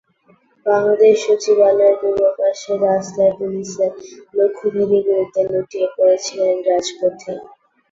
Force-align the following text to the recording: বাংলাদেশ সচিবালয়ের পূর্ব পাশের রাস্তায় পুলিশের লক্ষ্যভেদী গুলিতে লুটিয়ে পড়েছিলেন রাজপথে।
বাংলাদেশ 0.65 1.15
সচিবালয়ের 1.23 1.95
পূর্ব 2.01 2.21
পাশের 2.37 2.77
রাস্তায় 2.87 3.33
পুলিশের 3.39 3.91
লক্ষ্যভেদী 4.37 4.99
গুলিতে 5.05 5.41
লুটিয়ে 5.49 5.87
পড়েছিলেন 5.95 6.55
রাজপথে। 6.67 7.33